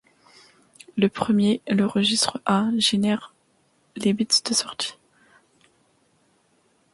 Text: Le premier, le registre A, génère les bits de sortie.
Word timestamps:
Le 0.97 1.09
premier, 1.09 1.61
le 1.67 1.85
registre 1.85 2.41
A, 2.47 2.71
génère 2.79 3.35
les 3.95 4.13
bits 4.13 4.25
de 4.43 4.51
sortie. 4.55 4.95